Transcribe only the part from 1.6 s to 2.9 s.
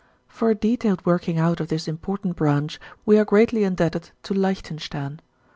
this important branch